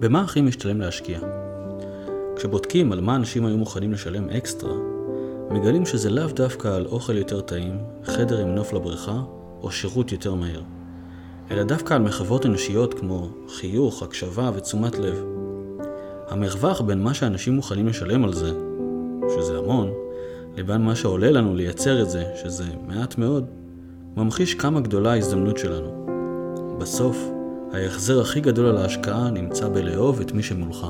[0.00, 1.18] במה הכי משתלם להשקיע?
[2.36, 4.74] כשבודקים על מה אנשים היו מוכנים לשלם אקסטרה,
[5.50, 9.22] מגלים שזה לאו דווקא על אוכל יותר טעים, חדר עם נוף לבריכה,
[9.62, 10.62] או שירות יותר מהיר,
[11.50, 15.24] אלא דווקא על מחוות אנושיות כמו חיוך, הקשבה ותשומת לב.
[16.28, 18.52] המרווח בין מה שאנשים מוכנים לשלם על זה,
[19.34, 19.90] שזה המון,
[20.56, 23.44] לבין מה שעולה לנו לייצר את זה, שזה מעט מאוד,
[24.16, 26.06] ממחיש כמה גדולה ההזדמנות שלנו.
[26.78, 27.30] בסוף,
[27.72, 30.86] ההחזר הכי גדול על ההשקעה נמצא בלאהוב את מי שמולך.